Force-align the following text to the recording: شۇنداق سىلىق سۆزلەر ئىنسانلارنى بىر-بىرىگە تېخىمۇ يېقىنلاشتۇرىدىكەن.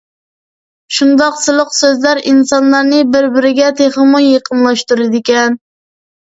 شۇنداق 0.99 1.35
سىلىق 1.41 1.75
سۆزلەر 1.79 2.21
ئىنسانلارنى 2.31 3.03
بىر-بىرىگە 3.17 3.69
تېخىمۇ 3.83 4.23
يېقىنلاشتۇرىدىكەن. 4.25 5.61